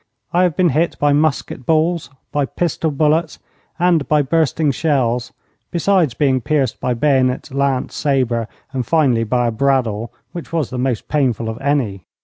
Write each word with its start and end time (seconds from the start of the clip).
I 0.33 0.41
have 0.41 0.55
been 0.55 0.69
hit 0.69 0.97
by 0.97 1.13
musket 1.13 1.63
balls, 1.63 2.09
by 2.31 2.47
pistol 2.47 2.89
bullets, 2.89 3.37
and 3.77 4.07
by 4.07 4.23
bursting 4.23 4.71
shells, 4.71 5.31
besides 5.69 6.15
being 6.15 6.41
pierced 6.41 6.79
by 6.79 6.95
bayonet, 6.95 7.51
lance, 7.51 7.93
sabre, 7.93 8.47
and 8.73 8.83
finally 8.83 9.25
by 9.25 9.45
a 9.45 9.51
brad 9.51 9.85
awl, 9.85 10.11
which 10.31 10.51
was 10.51 10.71
the 10.71 10.79
most 10.79 11.07
painful 11.07 11.49
of 11.49 11.61
any. 11.61 12.03